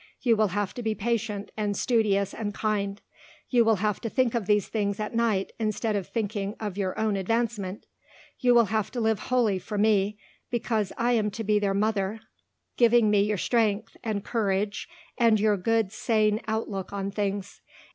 You 0.21 0.35
will 0.35 0.47
have 0.47 0.73
to 0.73 0.81
be 0.81 0.95
patient 0.95 1.51
and 1.55 1.77
studious 1.77 2.33
and 2.33 2.55
kind. 2.55 2.99
You 3.51 3.63
will 3.63 3.75
have 3.75 4.01
to 4.01 4.09
think 4.09 4.33
of 4.33 4.47
these 4.47 4.67
things 4.67 4.99
at 4.99 5.13
night 5.13 5.51
instead 5.59 5.95
of 5.95 6.07
thinking 6.07 6.55
of 6.59 6.75
your 6.75 6.99
own 6.99 7.15
advancement. 7.15 7.85
You 8.39 8.55
will 8.55 8.65
have 8.73 8.89
to 8.93 8.99
live 8.99 9.19
wholly 9.29 9.59
for 9.59 9.77
me 9.77 10.17
because 10.49 10.91
I 10.97 11.11
am 11.11 11.29
to 11.29 11.43
be 11.43 11.59
their 11.59 11.75
mother, 11.75 12.19
giving 12.77 13.11
me 13.11 13.21
your 13.21 13.37
strength 13.37 13.95
and 14.03 14.25
courage 14.25 14.89
and 15.19 15.39
your 15.39 15.55
good 15.55 15.91
sane 15.91 16.41
outlook 16.47 16.91
on 16.91 17.11
things. 17.11 17.61